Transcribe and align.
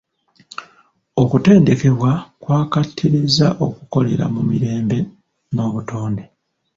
Okuteendekebwa 1.21 2.11
kwakattiriza 2.41 3.47
okukolera 3.65 4.25
mu 4.33 4.41
mirembe 4.49 4.97
n'obutonde. 5.53 6.23